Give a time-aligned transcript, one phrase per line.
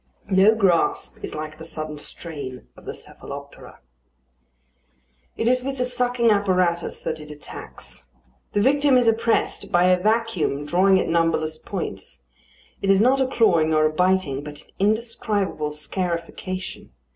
[0.31, 3.81] No grasp is like the sudden strain of the cephaloptera.
[5.37, 8.07] It is with the sucking apparatus that it attacks.
[8.53, 12.23] The victim is oppressed by a vacuum drawing at numberless points:
[12.81, 16.89] it is not a clawing or a biting, but an indescribable scarification.